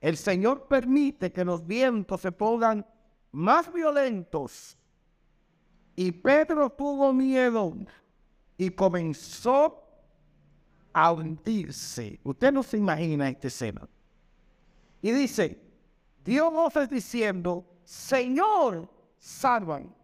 el 0.00 0.16
Señor 0.16 0.66
permite 0.66 1.30
que 1.30 1.44
los 1.44 1.66
vientos 1.66 2.22
se 2.22 2.32
pongan 2.32 2.86
más 3.32 3.70
violentos. 3.72 4.76
Y 5.94 6.12
Pedro 6.12 6.70
tuvo 6.70 7.12
miedo 7.12 7.76
y 8.56 8.70
comenzó 8.70 9.82
a 10.92 11.12
hundirse. 11.12 12.18
Usted 12.24 12.52
no 12.52 12.62
se 12.62 12.78
imagina 12.78 13.28
este 13.28 13.48
escena. 13.48 13.86
Y 15.02 15.10
dice, 15.12 15.60
Dios 16.24 16.50
voces 16.50 16.88
diciendo, 16.88 17.66
Señor, 17.84 18.90
salvan. 19.18 19.94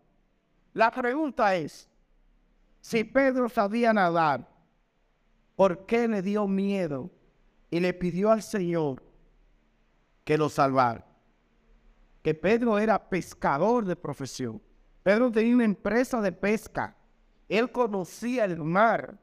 La 0.75 0.91
pregunta 0.91 1.55
es, 1.57 1.89
si 2.87 3.03
Pedro 3.03 3.49
sabía 3.49 3.93
nadar, 3.93 4.47
¿por 5.57 5.87
qué 5.87 6.07
le 6.07 6.23
dio 6.23 6.47
miedo 6.47 7.11
y 7.69 7.81
le 7.81 7.93
pidió 7.93 8.31
al 8.31 8.43
Señor 8.45 9.03
que 10.23 10.39
lo 10.39 10.49
salvara? 10.49 11.05
Que 12.23 12.33
Pedro 12.33 12.79
era 12.79 13.09
pescador 13.09 13.85
de 13.87 13.97
profesión. 13.97 14.63
Pedro 15.03 15.33
tenía 15.33 15.57
una 15.57 15.65
empresa 15.65 16.21
de 16.21 16.31
pesca. 16.31 16.97
Él 17.49 17.73
conocía 17.73 18.45
el 18.45 18.59
mar. 18.59 19.19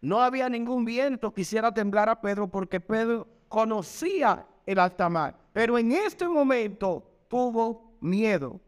No 0.00 0.20
había 0.20 0.48
ningún 0.48 0.84
viento 0.84 1.32
que 1.32 1.42
hiciera 1.42 1.72
temblar 1.72 2.08
a 2.08 2.20
Pedro 2.20 2.48
porque 2.48 2.80
Pedro 2.80 3.28
conocía 3.46 4.44
el 4.66 4.80
alta 4.80 5.08
mar. 5.08 5.38
Pero 5.52 5.78
en 5.78 5.92
este 5.92 6.28
momento 6.28 7.08
tuvo 7.28 7.96
miedo. 8.00 8.60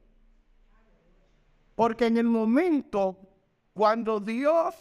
Porque 1.75 2.07
en 2.07 2.17
el 2.17 2.27
momento 2.27 3.28
cuando 3.79 4.19
Dios 4.19 4.75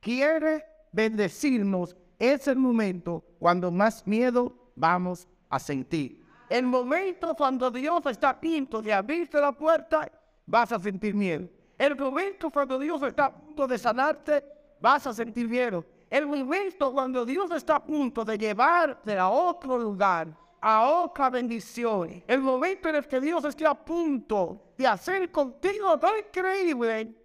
quiere 0.00 0.66
bendecirnos, 0.92 1.96
es 2.18 2.46
el 2.46 2.56
momento 2.56 3.24
cuando 3.38 3.70
más 3.70 4.06
miedo 4.06 4.70
vamos 4.76 5.26
a 5.48 5.58
sentir. 5.58 6.22
El 6.50 6.66
momento 6.66 7.34
cuando 7.34 7.70
Dios 7.70 8.04
está 8.04 8.28
a 8.28 8.38
punto 8.38 8.82
de 8.82 8.92
abrirte 8.92 9.40
la 9.40 9.50
puerta, 9.50 10.12
vas 10.44 10.72
a 10.72 10.78
sentir 10.78 11.14
miedo. 11.14 11.48
El 11.78 11.96
momento 11.96 12.50
cuando 12.50 12.78
Dios 12.78 13.02
está 13.02 13.24
a 13.24 13.34
punto 13.34 13.66
de 13.66 13.78
sanarte, 13.78 14.44
vas 14.78 15.06
a 15.06 15.14
sentir 15.14 15.48
miedo. 15.48 15.82
El 16.10 16.26
momento 16.26 16.92
cuando 16.92 17.24
Dios 17.24 17.50
está 17.50 17.76
a 17.76 17.82
punto 17.82 18.26
de 18.26 18.36
llevarte 18.36 19.16
a 19.16 19.30
otro 19.30 19.78
lugar, 19.78 20.28
a 20.60 20.86
otra 20.86 21.30
bendición. 21.30 22.22
El 22.26 22.40
momento 22.42 22.90
en 22.90 22.96
el 22.96 23.08
que 23.08 23.22
Dios 23.22 23.42
esté 23.46 23.66
a 23.66 23.72
punto 23.72 24.74
de 24.76 24.86
hacer 24.86 25.30
contigo 25.32 25.98
tan 25.98 26.18
increíble, 26.18 27.23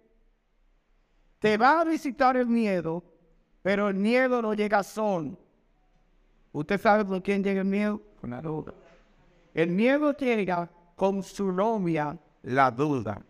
te 1.40 1.56
va 1.56 1.80
a 1.80 1.84
visitar 1.84 2.36
el 2.36 2.46
miedo, 2.46 3.02
pero 3.62 3.88
el 3.88 3.96
miedo 3.96 4.40
no 4.40 4.54
llega 4.54 4.82
solo. 4.82 5.36
¿Usted 6.52 6.80
sabe 6.80 7.04
por 7.04 7.22
quién 7.22 7.42
llega 7.42 7.62
el 7.62 7.66
miedo? 7.66 8.00
Con 8.20 8.30
la 8.30 8.42
duda. 8.42 8.74
El 9.54 9.70
miedo 9.70 10.16
llega 10.16 10.70
con 10.94 11.22
su 11.22 11.50
novia, 11.50 12.16
la 12.42 12.70
duda. 12.70 13.22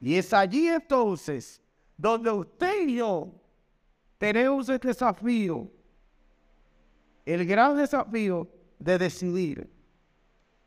Y 0.00 0.16
es 0.16 0.32
allí 0.32 0.68
entonces 0.68 1.62
donde 1.96 2.30
usted 2.30 2.88
y 2.88 2.96
yo 2.96 3.30
tenemos 4.18 4.68
el 4.68 4.78
desafío, 4.78 5.70
el 7.24 7.46
gran 7.46 7.76
desafío 7.76 8.48
de 8.78 8.98
decidir. 8.98 9.70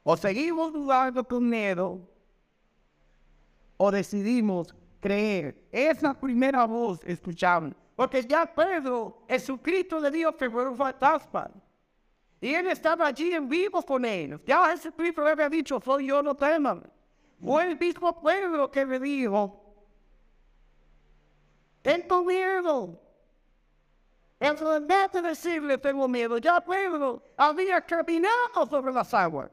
O 0.04 0.16
seguimos 0.16 0.72
dudando 0.72 1.22
con 1.28 1.50
miedo, 1.50 2.00
o 3.78 3.92
decidimos 3.92 4.76
creer. 5.00 5.56
Esa 5.72 6.14
primera 6.14 6.66
voz 6.66 7.00
escuchamos. 7.06 7.74
Porque 7.96 8.24
ya 8.24 8.46
Pedro, 8.46 9.24
Jesucristo 9.28 10.00
le 10.00 10.12
dijo 10.12 10.36
que 10.36 10.50
fue 10.50 10.68
un 10.70 10.76
fantasma. 10.76 11.50
Y 12.40 12.54
él 12.54 12.68
estaba 12.68 13.08
allí 13.08 13.34
en 13.34 13.48
vivo 13.50 13.82
con 13.82 14.06
ellos. 14.06 14.42
Ya 14.46 14.70
Jesucristo 14.70 15.24
le 15.24 15.32
había 15.32 15.50
dicho, 15.50 15.82
soy 15.84 16.08
yo, 16.08 16.22
no 16.22 16.36
teman. 16.36 16.84
Fue 17.44 17.64
el 17.66 17.78
mismo 17.78 18.22
Pedro 18.22 18.70
que 18.70 18.86
me 18.86 19.00
dijo, 19.00 19.64
tengo 21.82 22.24
miedo. 22.24 23.02
En 24.40 24.56
lugar 24.60 25.12
de 25.12 25.22
decirle 25.22 25.78
tengo 25.80 26.08
miedo, 26.08 26.38
ya 26.38 26.62
Pedro 26.62 27.24
había 27.36 27.82
caminado 27.82 28.68
sobre 28.70 28.94
las 28.94 29.12
aguas. 29.14 29.50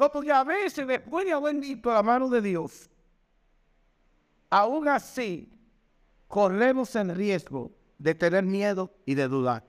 Como 0.00 0.22
que 0.22 0.32
a 0.32 0.44
veces 0.44 0.86
después 0.86 1.26
de 1.26 1.32
haber 1.32 1.56
visto 1.56 1.92
la 1.92 2.02
mano 2.02 2.26
de 2.30 2.40
Dios, 2.40 2.88
aún 4.48 4.88
así 4.88 5.52
corremos 6.26 6.96
el 6.96 7.14
riesgo 7.14 7.70
de 7.98 8.14
tener 8.14 8.42
miedo 8.42 8.90
y 9.04 9.14
de 9.14 9.28
dudar. 9.28 9.62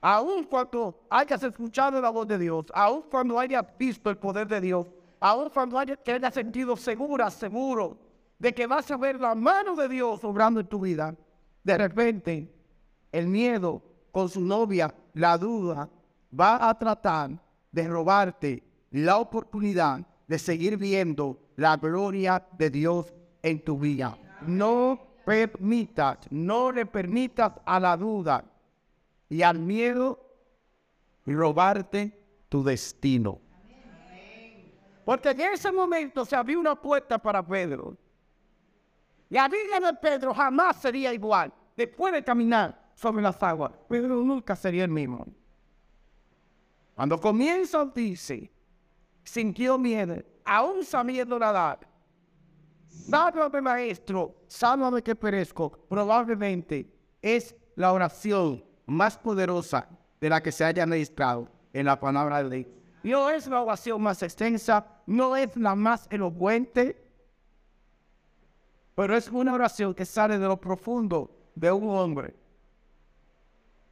Aún 0.00 0.44
cuando 0.44 0.98
hayas 1.10 1.42
escuchado 1.42 2.00
la 2.00 2.08
voz 2.08 2.26
de 2.26 2.38
Dios, 2.38 2.64
aún 2.72 3.02
cuando 3.10 3.38
hayas 3.38 3.66
visto 3.78 4.08
el 4.08 4.16
poder 4.16 4.48
de 4.48 4.62
Dios, 4.62 4.86
aún 5.20 5.50
cuando 5.50 5.78
hayas, 5.78 5.98
te 6.02 6.12
hayas 6.12 6.32
sentido 6.32 6.74
segura, 6.74 7.30
seguro 7.30 7.98
de 8.38 8.54
que 8.54 8.66
vas 8.66 8.90
a 8.90 8.96
ver 8.96 9.20
la 9.20 9.34
mano 9.34 9.76
de 9.76 9.90
Dios 9.90 10.24
obrando 10.24 10.60
en 10.60 10.66
tu 10.66 10.80
vida, 10.80 11.14
de 11.62 11.76
repente 11.76 12.50
el 13.12 13.26
miedo 13.26 13.82
con 14.10 14.26
su 14.30 14.40
novia, 14.40 14.94
la 15.12 15.36
duda, 15.36 15.86
va 16.32 16.66
a 16.66 16.78
tratar 16.78 17.47
de 17.70 17.88
robarte 17.88 18.62
la 18.90 19.18
oportunidad 19.18 20.00
de 20.26 20.38
seguir 20.38 20.76
viendo 20.76 21.40
la 21.56 21.76
gloria 21.76 22.46
de 22.56 22.70
Dios 22.70 23.12
en 23.42 23.64
tu 23.64 23.78
vida. 23.78 24.16
No 24.46 25.00
permitas, 25.24 26.18
no 26.30 26.70
le 26.72 26.86
permitas 26.86 27.52
a 27.64 27.80
la 27.80 27.96
duda 27.96 28.44
y 29.28 29.42
al 29.42 29.58
miedo 29.58 30.18
robarte 31.26 32.18
tu 32.48 32.62
destino. 32.62 33.40
Porque 35.04 35.30
en 35.30 35.40
ese 35.40 35.72
momento 35.72 36.24
se 36.24 36.36
abrió 36.36 36.60
una 36.60 36.74
puerta 36.74 37.18
para 37.18 37.46
Pedro. 37.46 37.96
La 39.30 39.48
vida 39.48 39.80
de 39.80 39.94
Pedro 39.94 40.34
jamás 40.34 40.76
sería 40.80 41.12
igual 41.12 41.52
después 41.76 42.12
de 42.12 42.22
caminar 42.22 42.90
sobre 42.94 43.22
las 43.22 43.42
aguas. 43.42 43.72
Pedro 43.88 44.16
nunca 44.16 44.56
sería 44.56 44.84
el 44.84 44.90
mismo. 44.90 45.26
Cuando 46.98 47.20
comienza, 47.20 47.84
dice, 47.94 48.50
sintió 49.22 49.78
miedo, 49.78 50.16
aún 50.44 50.84
sabiendo 50.84 51.38
nadar. 51.38 51.78
Sálvame, 52.88 53.60
maestro, 53.60 54.34
sálvame 54.48 55.00
que 55.00 55.14
perezco. 55.14 55.70
Probablemente 55.70 56.92
es 57.22 57.54
la 57.76 57.92
oración 57.92 58.64
más 58.86 59.16
poderosa 59.16 59.88
de 60.20 60.28
la 60.28 60.42
que 60.42 60.50
se 60.50 60.64
haya 60.64 60.84
registrado 60.86 61.48
en 61.72 61.86
la 61.86 62.00
palabra 62.00 62.42
de 62.42 62.56
Dios. 62.56 62.66
No 63.04 63.30
es 63.30 63.46
la 63.46 63.62
oración 63.62 64.02
más 64.02 64.20
extensa, 64.24 64.84
no 65.06 65.36
es 65.36 65.56
la 65.56 65.76
más 65.76 66.08
elocuente, 66.10 67.00
pero 68.96 69.16
es 69.16 69.28
una 69.28 69.54
oración 69.54 69.94
que 69.94 70.04
sale 70.04 70.36
de 70.36 70.48
lo 70.48 70.60
profundo 70.60 71.30
de 71.54 71.70
un 71.70 71.90
hombre, 71.90 72.34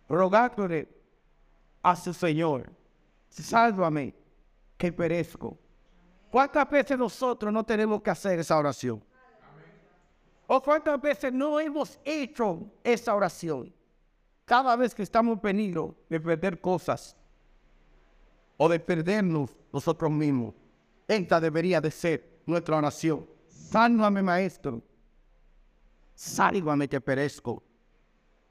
rogándole 0.09 0.89
a 1.85 1.95
su 1.95 2.13
Señor, 2.13 2.75
sálvame 3.43 4.15
que 4.77 4.93
perezco. 4.93 5.59
¿Cuántas 6.31 6.69
veces 6.69 6.99
nosotros 6.99 7.53
no 7.53 7.65
tenemos 7.65 8.03
que 8.03 8.11
hacer 8.11 8.39
esa 8.39 8.59
oración? 8.59 9.03
¿O 10.47 10.63
cuántas 10.63 11.01
veces 11.01 11.33
no 11.33 11.59
hemos 11.59 11.99
hecho 12.05 12.71
esa 12.85 13.15
oración? 13.15 13.73
Cada 14.45 14.77
vez 14.77 14.95
que 14.95 15.03
estamos 15.03 15.35
en 15.35 15.41
peligro 15.41 15.97
de 16.09 16.21
perder 16.21 16.61
cosas 16.61 17.17
o 18.57 18.69
de 18.69 18.79
perdernos 18.79 19.57
nosotros 19.73 20.11
mismos, 20.11 20.55
esta 21.09 21.41
debería 21.41 21.81
de 21.81 21.91
ser 21.91 22.43
nuestra 22.47 22.77
oración. 22.77 23.27
Sálvame, 23.49 24.23
maestro. 24.23 24.83
Sálvame 26.15 26.89
que 26.89 27.01
perezco. 27.01 27.63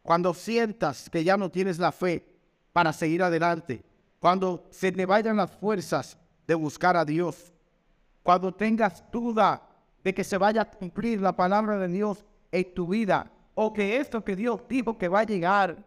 Cuando 0.01 0.33
sientas 0.33 1.09
que 1.09 1.23
ya 1.23 1.37
no 1.37 1.49
tienes 1.49 1.79
la 1.79 1.91
fe 1.91 2.27
para 2.73 2.91
seguir 2.91 3.23
adelante, 3.23 3.83
cuando 4.25 4.65
se 4.71 4.91
te 4.91 5.05
vayan 5.05 5.37
las 5.37 5.51
fuerzas 5.51 6.17
de 6.47 6.55
buscar 6.55 6.97
a 6.97 7.05
Dios, 7.05 7.53
cuando 8.23 8.51
tengas 8.51 9.03
duda 9.11 9.61
de 10.03 10.15
que 10.15 10.23
se 10.23 10.39
vaya 10.39 10.63
a 10.63 10.71
cumplir 10.71 11.21
la 11.21 11.35
palabra 11.35 11.77
de 11.77 11.87
Dios 11.89 12.25
en 12.51 12.73
tu 12.73 12.87
vida, 12.87 13.31
o 13.53 13.71
que 13.71 13.97
esto 13.97 14.23
que 14.23 14.35
Dios 14.35 14.63
dijo 14.67 14.97
que 14.97 15.09
va 15.09 15.19
a 15.19 15.25
llegar, 15.25 15.77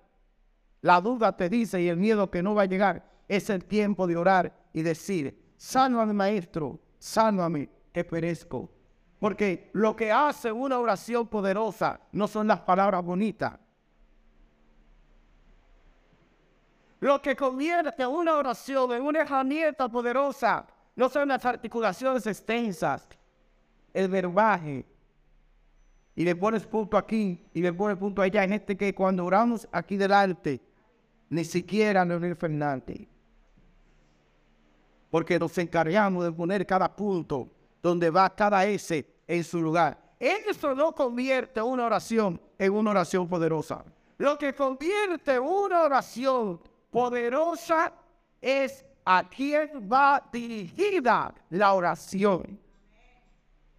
la 0.83 1.01
duda 1.01 1.37
te 1.37 1.49
dice 1.49 1.83
y 1.83 1.89
el 1.89 1.97
miedo 1.97 2.31
que 2.31 2.41
no 2.41 2.55
va 2.55 2.63
a 2.63 2.67
llegar, 2.67 3.11
es 3.27 3.51
el 3.51 3.65
tiempo 3.65 4.07
de 4.07 4.17
orar 4.17 4.55
y 4.73 4.83
decir, 4.83 5.37
sálvame 5.57 6.13
maestro, 6.13 6.79
sálvame 6.97 7.69
que 7.93 8.05
perezco. 8.05 8.71
Porque 9.19 9.69
lo 9.73 9.97
que 9.97 10.13
hace 10.13 10.53
una 10.53 10.79
oración 10.79 11.27
poderosa 11.27 12.03
no 12.13 12.29
son 12.29 12.47
las 12.47 12.61
palabras 12.61 13.05
bonitas. 13.05 13.59
Lo 17.01 17.23
que 17.23 17.37
convierte 17.37 18.07
una 18.07 18.37
oración 18.37 18.93
en 18.93 19.03
una 19.03 19.21
herramienta 19.21 19.89
poderosa 19.89 20.67
no 20.97 21.09
son 21.09 21.29
las 21.29 21.45
articulaciones 21.45 22.27
extensas, 22.27 23.07
el 23.95 24.09
verbaje. 24.09 24.85
Y 26.17 26.25
le 26.25 26.35
pones 26.35 26.67
punto 26.67 26.97
aquí 26.97 27.47
y 27.55 27.63
le 27.63 27.73
pones 27.73 27.97
punto 27.97 28.21
allá. 28.21 28.43
En 28.43 28.53
este 28.53 28.77
que 28.77 28.93
cuando 28.93 29.25
oramos 29.25 29.69
aquí 29.71 29.97
delante, 29.97 30.61
ni 31.31 31.45
siquiera 31.45 32.05
Leonel 32.05 32.35
Fernández. 32.35 33.07
Porque 35.09 35.39
nos 35.39 35.57
encargamos 35.57 36.25
de 36.25 36.33
poner 36.33 36.67
cada 36.67 36.95
punto 36.95 37.49
donde 37.81 38.11
va 38.11 38.35
cada 38.35 38.67
S 38.67 39.07
en 39.27 39.45
su 39.45 39.63
lugar. 39.63 39.97
Eso 40.19 40.75
no 40.75 40.93
convierte 40.93 41.63
una 41.63 41.87
oración 41.87 42.41
en 42.59 42.73
una 42.73 42.91
oración 42.91 43.29
poderosa. 43.29 43.85
Lo 44.17 44.37
que 44.37 44.53
convierte 44.53 45.39
una 45.39 45.83
oración 45.83 46.61
poderosa 46.91 47.93
es 48.41 48.85
a 49.05 49.29
quién 49.29 49.89
va 49.91 50.23
dirigida 50.33 51.35
la 51.51 51.75
oración. 51.75 52.61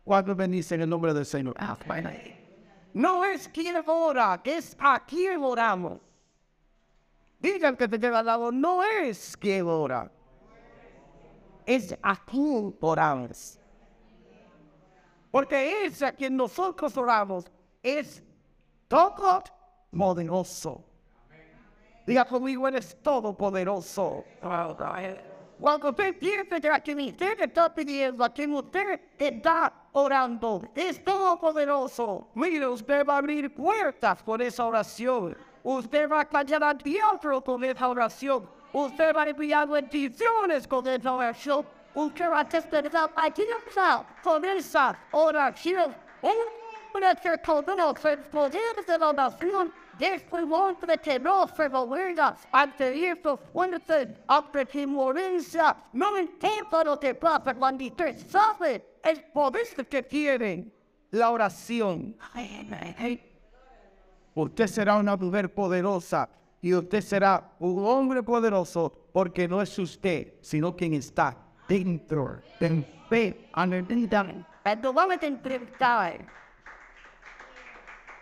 Cuando 0.04 0.36
bendice 0.36 0.76
en 0.76 0.82
el 0.82 0.90
nombre 0.90 1.14
del 1.14 1.26
Señor. 1.26 1.56
No 2.94 3.24
es 3.24 3.48
quien 3.48 3.76
ora, 3.86 4.42
es 4.44 4.76
a 4.80 5.06
quién 5.06 5.44
oramos. 5.44 6.00
Digan 7.40 7.78
que 7.78 7.88
te 7.88 8.00
queda 8.00 8.20
al 8.20 8.26
lado, 8.26 8.52
no 8.52 8.84
es 8.84 9.38
quien 9.38 9.68
ora. 9.68 10.12
Es 11.66 11.96
a 12.02 12.16
quién 12.26 12.76
oramos. 12.82 13.60
Porque 15.30 15.86
es 15.86 16.02
a 16.02 16.12
quien 16.12 16.36
nosotros 16.36 16.98
oramos 16.98 17.46
es 17.84 18.24
todo 18.88 19.44
poderoso. 19.92 20.89
Diga 22.10 22.26
conmigo, 22.26 22.68
eres 22.68 22.98
todopoderoso. 23.04 24.26
Cuando 25.60 25.90
usted 25.90 26.18
piensa 26.18 26.60
que 26.60 26.68
a 26.68 26.80
quien 26.80 27.00
usted 27.02 27.40
está 27.42 27.72
pidiendo, 27.72 28.24
a 28.24 28.34
quien 28.34 28.52
usted 28.52 29.00
está 29.16 29.72
orando, 29.92 30.64
es 30.74 31.04
todopoderoso. 31.04 32.30
Mire, 32.34 32.68
usted 32.68 33.06
va 33.06 33.14
a 33.14 33.18
abrir 33.20 33.54
puertas 33.54 34.24
por 34.24 34.42
esa 34.42 34.66
oración. 34.66 35.38
Usted 35.62 36.10
va 36.10 36.22
a 36.22 36.26
callar 36.26 36.64
al 36.64 36.80
diablo 36.80 37.44
con 37.44 37.64
esa 37.64 37.88
oración. 37.88 38.50
Usted 38.74 39.16
va 39.16 39.22
a 39.22 39.30
enviar 39.30 39.68
bendiciones 39.68 40.68
con 40.68 40.88
esa 40.88 41.14
oración. 41.14 41.64
Usted 41.94 42.28
va 42.28 42.40
a 42.40 42.44
despertar 42.44 43.12
a 43.16 43.30
Dios 43.30 43.48
con 44.24 44.44
esa 44.46 44.98
oración. 45.12 45.94
Una 46.94 47.16
circunstancia 47.16 48.12
el 48.12 48.20
poder 48.20 48.86
de 48.86 48.98
la 48.98 49.10
oración 49.10 49.72
después 49.98 50.46
de 50.88 50.98
tenor 50.98 51.50
fervorida 51.50 52.36
ante 52.52 53.12
eso 53.12 53.38
fuerte 53.38 54.18
ante 54.28 54.66
timorencia 54.66 55.76
no 55.94 56.18
entiendo 56.18 56.84
lo 56.84 57.00
que 57.00 57.14
pasa 57.14 57.54
cuando 57.54 57.86
usted 57.86 58.18
sabe 58.28 59.00
el 59.04 59.24
poder 59.26 59.88
que 59.88 60.04
tiene 60.04 60.72
la 61.12 61.30
oración. 61.32 62.16
Usted 64.34 64.68
será 64.68 64.96
una 64.98 65.16
mujer 65.16 65.54
poderosa 65.54 66.30
y 66.62 66.74
usted 66.74 67.02
será 67.02 67.52
un 67.60 67.86
hombre 67.86 68.24
poderoso 68.24 68.92
porque 69.12 69.48
no 69.48 69.62
es 69.62 69.78
usted, 69.78 70.34
sino 70.42 70.76
quien 70.76 70.94
está 70.94 71.36
dentro 71.68 72.42
del 72.60 72.86
fe. 73.10 73.50
Cuando 74.64 74.94
vamos 74.94 75.18
a 75.22 75.26
enfrentar, 75.26 76.26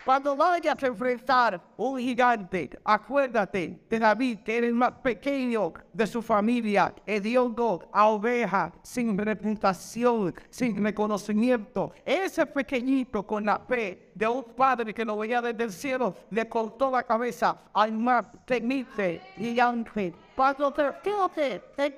cuando 0.04 0.36
vayas 0.36 0.82
a 0.82 0.86
enfrentar 0.86 1.60
un 1.76 1.98
gigante, 1.98 2.70
acuérdate 2.84 3.78
de 3.88 3.98
David, 3.98 4.38
que 4.40 4.56
era 4.58 4.66
el 4.66 4.74
más 4.74 4.92
pequeño 5.02 5.72
de 5.92 6.06
su 6.06 6.22
familia, 6.22 6.94
hediondo 7.06 7.88
a 7.92 8.06
oveja, 8.08 8.72
sin 8.82 9.16
reputación, 9.16 10.34
sin 10.50 10.82
reconocimiento. 10.82 11.92
Ese 12.04 12.46
pequeñito 12.46 13.26
con 13.26 13.44
la 13.44 13.58
fe 13.58 14.07
de 14.18 14.26
un 14.26 14.42
padre 14.42 14.92
que 14.92 15.04
lo 15.04 15.16
veía 15.16 15.40
desde 15.40 15.62
el 15.62 15.72
cielo, 15.72 16.12
le 16.30 16.48
cortó 16.48 16.90
la 16.90 17.04
cabeza 17.04 17.56
al 17.72 17.92
mar 17.92 18.32
temible 18.44 19.20
y 19.36 19.60
ángel. 19.60 20.12
Cuando 20.34 20.72
te 20.72 20.92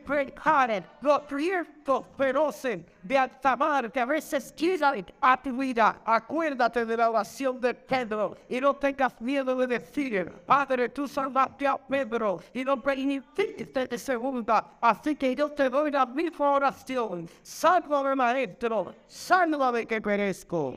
predicaron 0.05 0.85
los 1.01 1.21
proyectos 1.21 2.05
feroces 2.17 2.81
de 3.03 3.19
alta 3.19 3.57
mar 3.57 3.91
que 3.91 4.01
a 4.01 4.05
veces 4.05 4.55
tiran 4.55 5.05
a 5.21 5.41
tu 5.41 5.57
vida. 5.57 6.01
Acuérdate 6.05 6.85
de 6.85 6.97
la 6.97 7.11
oración 7.11 7.61
de 7.61 7.75
Pedro 7.75 8.37
y 8.49 8.61
no 8.61 8.75
tengas 8.77 9.19
miedo 9.21 9.57
de 9.57 9.67
decir, 9.67 10.31
Padre, 10.47 10.91
tú 10.91 11.09
salvaste 11.09 11.67
a 11.67 11.77
Pedro 11.77 12.41
y 12.53 12.65
no 12.65 12.83
permitiste 12.83 13.87
de 13.87 13.99
segunda. 13.99 14.73
Así 14.81 15.17
que 15.17 15.35
yo 15.35 15.51
te 15.51 15.69
doy 15.71 15.91
la 15.91 16.05
misma 16.05 16.53
oración. 16.53 17.29
Sálvame, 17.43 18.15
maestro. 18.15 18.95
Sálvame 19.07 19.87
que 19.87 20.01
perezco. 20.01 20.77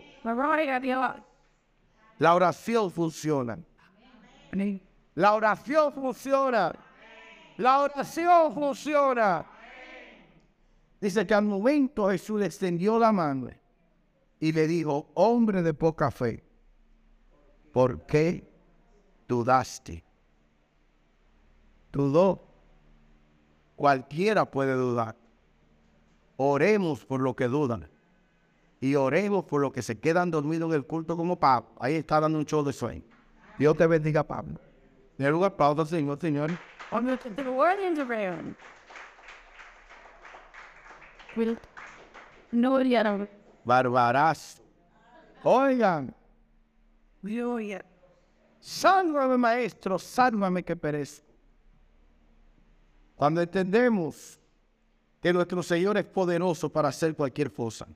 La 2.19 2.36
oración 2.36 2.91
funciona. 2.91 3.58
La 5.15 5.34
oración 5.34 5.93
funciona. 5.93 6.73
La 7.58 7.80
oración 7.80 8.54
funciona. 8.54 9.45
Dice 10.99 11.28
que 11.28 11.34
al 11.34 11.43
momento 11.43 12.10
Jesús 12.10 12.39
le 12.39 12.45
extendió 12.45 12.97
la 12.97 13.12
mano 13.12 13.49
y 14.39 14.52
le 14.52 14.67
dijo, 14.67 15.10
hombre 15.15 15.62
de 15.62 15.73
poca 15.73 16.10
fe, 16.12 16.43
¿por 17.71 18.06
qué 18.06 18.49
dudaste? 19.28 20.04
Dudó. 21.91 22.47
Cualquiera 23.76 24.49
puede 24.49 24.73
dudar. 24.73 25.15
Oremos 26.38 27.06
por 27.06 27.21
lo 27.21 27.36
que 27.36 27.47
dudan. 27.47 27.89
Y 28.83 28.95
oremos 28.95 29.45
por 29.45 29.61
los 29.61 29.71
que 29.71 29.81
se 29.81 29.97
quedan 29.97 30.29
dormidos 30.29 30.69
en 30.69 30.75
el 30.75 30.85
culto 30.85 31.15
como 31.15 31.39
Pablo. 31.39 31.69
Ahí 31.79 31.95
está 31.95 32.19
dando 32.19 32.37
un 32.37 32.45
show 32.45 32.65
de 32.65 32.73
sueño. 32.73 33.01
Dios 33.57 33.77
te 33.77 33.87
bendiga, 33.87 34.23
Pablo. 34.23 34.59
De 35.17 35.31
un 35.31 35.41
aplauso, 35.41 35.85
Señor, 35.85 36.19
Señor. 36.19 36.51
Will 41.37 41.57
no 42.51 42.81
yet. 42.81 43.29
Barbarazo. 43.63 44.61
Oigan, 45.43 46.13
sálvame, 48.59 49.37
maestro, 49.37 49.97
sálvame 49.97 50.61
que 50.61 50.75
perezco. 50.75 51.25
Cuando 53.15 53.41
entendemos 53.41 54.37
que 55.21 55.31
nuestro 55.31 55.63
Señor 55.63 55.97
es 55.97 56.03
poderoso 56.03 56.67
para 56.67 56.89
hacer 56.89 57.15
cualquier 57.15 57.53
cosa, 57.53 57.87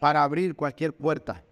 para 0.00 0.24
abrir 0.24 0.56
cualquier 0.56 0.92
puerta. 0.92 1.44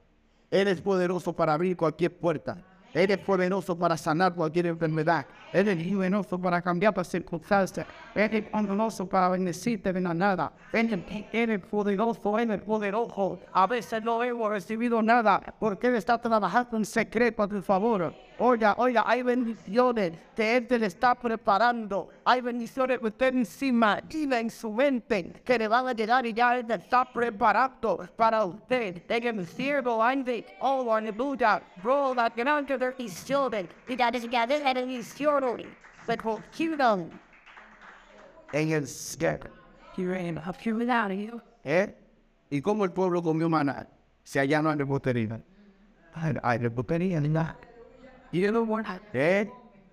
Él 0.50 0.66
es 0.66 0.80
poderoso 0.80 1.32
para 1.32 1.52
abrir 1.54 1.76
cualquier 1.76 2.18
puerta. 2.18 2.56
Él 2.94 3.10
es 3.10 3.18
poderoso 3.18 3.78
para 3.78 3.96
sanar 3.98 4.34
cualquier 4.34 4.66
enfermedad. 4.66 5.26
Él 5.52 5.68
es 5.68 5.92
poderoso 5.92 6.40
para 6.40 6.62
cambiar 6.62 6.96
las 6.96 7.06
circunstancias. 7.06 7.86
Él 8.14 8.34
es 8.34 8.44
poderoso 8.44 9.06
para 9.06 9.28
bendecirte 9.28 9.92
de 9.92 10.00
la 10.00 10.14
nada. 10.14 10.52
Él 10.72 11.04
es, 11.32 11.60
poderoso, 11.60 12.38
Él 12.38 12.50
es 12.50 12.62
poderoso. 12.62 13.38
A 13.52 13.66
veces 13.66 14.02
no 14.02 14.22
hemos 14.24 14.50
recibido 14.50 15.02
nada 15.02 15.54
porque 15.60 15.88
Él 15.88 15.96
está 15.96 16.18
trabajando 16.18 16.78
en 16.78 16.86
secreto 16.86 17.42
a 17.42 17.48
tu 17.48 17.60
favor. 17.60 18.14
Oiga, 18.40 18.74
oiga, 18.78 19.02
hay 19.04 19.22
bendiciones 19.22 20.12
que 20.36 20.56
Él 20.56 20.66
te 20.68 20.78
le 20.78 20.86
está 20.86 21.14
preparando. 21.16 22.08
Hay 22.24 22.40
bendiciones 22.40 23.00
que 23.00 23.06
usted 23.06 23.34
encima 23.34 23.98
imagina 23.98 24.38
en 24.38 24.48
su 24.48 24.70
mente 24.70 25.32
que 25.44 25.58
le 25.58 25.66
van 25.66 25.88
a 25.88 25.92
llegar 25.92 26.24
y 26.24 26.32
ya 26.32 26.56
Él 26.56 26.64
te 26.64 26.74
está 26.74 27.04
preparando 27.12 28.08
para 28.16 28.44
usted. 28.44 29.02
En 29.08 29.40
el 29.40 29.46
cielo 29.46 30.02
hay 30.02 30.22
de, 30.22 30.46
oh, 30.60 30.94
aleluya, 30.94 31.60
bro, 31.82 32.14
la 32.14 32.28
grande 32.28 32.76
bendición. 32.76 33.68
Y 33.88 33.96
la 33.96 34.10
desgracia 34.12 34.62
de 34.62 34.74
bendición. 34.74 35.66
Pero, 36.06 36.40
quiero. 36.56 37.08
En 38.52 38.70
el 38.70 38.86
cielo. 38.86 39.50
You 39.96 40.12
ran 40.12 40.38
up 40.38 40.54
here 40.60 40.76
without 40.76 41.10
you. 41.10 41.40
¿Eh? 41.64 41.92
¿Y 42.50 42.60
cómo 42.60 42.84
el 42.84 42.92
pueblo 42.92 43.20
comió 43.20 43.48
maná? 43.48 43.88
Si 44.22 44.38
allá 44.38 44.62
no 44.62 44.70
hay 44.70 44.76
repostería. 44.76 45.40
Hay, 46.14 46.34
hay 46.40 46.58
repostería, 46.58 47.20
nada. 47.20 47.56
You 48.32 48.50
know 48.50 48.64
what? 48.64 48.84
¿Eh? 49.12 49.50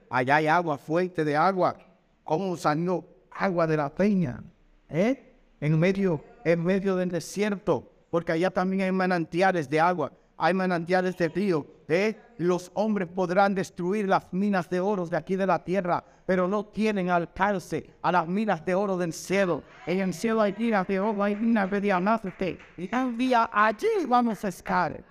Allá 0.10 0.36
hay 0.38 0.48
agua, 0.48 0.78
fuente 0.78 1.24
de 1.24 1.36
agua. 1.36 1.78
¿Cómo 2.24 2.58
salió 2.58 3.06
agua 3.32 3.67
de 3.67 3.78
la 3.78 3.89
peña? 3.93 4.43
¿Eh? 4.89 5.34
En 5.60 5.80
medio, 5.80 6.24
en 6.43 6.63
medio 6.63 6.95
del 6.95 7.10
desierto. 7.10 7.91
Porque 8.10 8.34
allá 8.34 8.50
también 8.50 8.84
hay 8.84 8.91
manantiales 8.91 9.69
de 9.69 9.80
agua. 9.80 10.12
Hay 10.38 10.54
manantiales 10.54 11.17
de 11.17 11.30
río. 11.30 11.65
¿Eh? 11.88 12.15
Los 12.38 12.71
hombres 12.74 13.08
podrán 13.08 13.56
destruir 13.56 14.08
las 14.08 14.32
minas 14.34 14.69
de 14.69 14.80
oro 14.80 15.06
de 15.06 15.15
aquí 15.15 15.36
de 15.36 15.45
la 15.45 15.63
tierra, 15.63 16.04
pero 16.26 16.48
no 16.48 16.65
tienen 16.65 17.10
alcance 17.10 17.91
a 18.02 18.12
las 18.12 18.28
minas 18.28 18.65
de 18.65 18.74
oro 18.74 18.98
del 18.98 19.13
cielo. 19.13 19.63
En 19.86 20.00
el 20.00 20.13
cielo 20.13 20.41
hay 20.41 20.56
minas 20.58 20.88
de 20.88 21.00
oro, 21.00 21.24
hay 21.24 21.36
minas 21.36 21.69
de 21.69 21.80
diamante. 21.80 22.58
Y 22.76 22.93
un 22.93 23.17
día 23.17 23.50
allí 23.54 23.88
vamos 24.08 24.43
a 24.43 24.50
estar. 24.50 25.04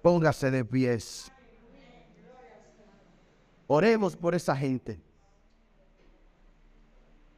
Póngase 0.00 0.50
de 0.50 0.64
pies. 0.64 1.32
Oremos 3.74 4.14
por 4.14 4.34
esa 4.34 4.54
gente 4.54 5.00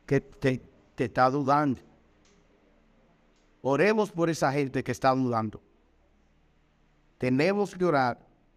que 0.05 0.21
te, 0.21 0.61
te 0.97 1.05
está 1.05 1.31
dudando. 1.31 1.81
Oremos 3.63 4.11
por 4.11 4.29
esa 4.29 4.51
gente 4.51 4.83
que 4.83 4.91
está 4.91 5.15
dudando. 5.15 5.63
Tenemos 7.19 7.73
que 7.73 7.85
orar 7.85 8.19